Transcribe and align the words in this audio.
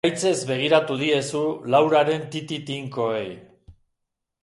Bekaitzez 0.05 0.37
begiratu 0.51 0.95
diezu 1.01 1.43
Lauraren 1.75 2.27
titi 2.35 2.61
tinkoei. 2.71 3.33